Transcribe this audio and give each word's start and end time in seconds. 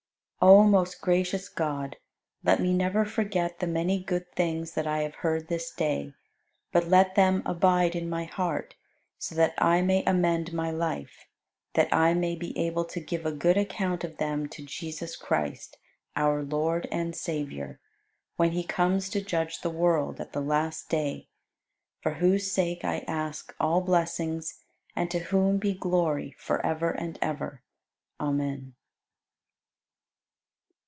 88. 0.43 0.49
O 0.49 0.63
most 0.63 1.01
gracious 1.01 1.49
God, 1.49 1.97
let 2.43 2.59
me 2.59 2.73
never 2.73 3.05
forget 3.05 3.59
the 3.59 3.67
many 3.67 4.03
good 4.03 4.25
things 4.33 4.71
that 4.73 4.87
I 4.87 5.03
have 5.03 5.13
heard 5.21 5.47
this 5.49 5.69
day; 5.71 6.15
but 6.71 6.87
let 6.87 7.13
them 7.13 7.43
abide 7.45 7.95
in 7.95 8.09
my 8.09 8.23
heart, 8.23 8.73
so 9.19 9.35
that 9.35 9.53
I 9.59 9.83
may 9.83 10.03
amend 10.05 10.51
my 10.51 10.71
life, 10.71 11.27
that 11.75 11.93
I 11.93 12.15
may 12.15 12.35
be 12.35 12.57
able 12.57 12.85
to 12.85 12.99
give 12.99 13.23
a 13.23 13.31
good 13.31 13.55
account 13.55 14.03
of 14.03 14.17
them 14.17 14.49
to 14.49 14.65
Jesus 14.65 15.15
Christ, 15.15 15.77
our 16.15 16.41
Lord 16.41 16.87
and 16.91 17.15
Savior, 17.15 17.79
when 18.35 18.53
He 18.53 18.63
comes 18.63 19.09
to 19.11 19.21
judge 19.23 19.61
the 19.61 19.69
world 19.69 20.19
at 20.19 20.33
the 20.33 20.41
Last 20.41 20.89
Day, 20.89 21.29
for 22.01 22.13
whose 22.15 22.51
sake 22.51 22.83
I 22.83 23.05
ask 23.07 23.53
all 23.59 23.81
blessings, 23.81 24.57
and 24.95 25.11
to 25.11 25.19
whom 25.19 25.59
be 25.59 25.75
glory 25.75 26.31
forever 26.39 26.89
and 26.89 27.19
ever! 27.21 27.61
Amen. 28.19 28.73